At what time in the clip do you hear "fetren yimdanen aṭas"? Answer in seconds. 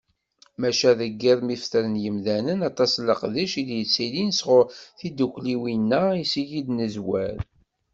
1.61-2.91